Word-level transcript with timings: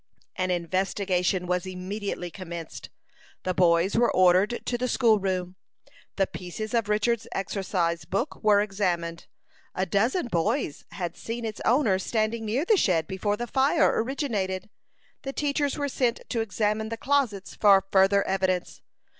An 0.35 0.49
investigation 0.49 1.45
was 1.45 1.67
immediately 1.67 2.31
commenced. 2.31 2.89
The 3.43 3.53
boys 3.53 3.93
were 3.95 4.11
ordered 4.11 4.65
to 4.65 4.75
the 4.75 4.87
school 4.87 5.19
room. 5.19 5.57
The 6.15 6.25
pieces 6.25 6.73
of 6.73 6.89
Richard's 6.89 7.27
exercise 7.33 8.05
book 8.05 8.39
were 8.41 8.61
examined. 8.61 9.27
A 9.75 9.85
dozen 9.85 10.25
boys 10.25 10.85
had 10.93 11.15
seen 11.15 11.45
its 11.45 11.61
owner 11.65 11.99
standing 11.99 12.45
near 12.45 12.65
the 12.65 12.77
shed 12.77 13.05
before 13.05 13.37
the 13.37 13.45
fire 13.45 14.01
originated. 14.01 14.71
The 15.21 15.33
teachers 15.33 15.77
were 15.77 15.87
sent 15.87 16.21
to 16.29 16.39
examine 16.41 16.89
the 16.89 16.97
closets 16.97 17.53
for 17.53 17.85
further 17.91 18.23
evidence. 18.23 18.81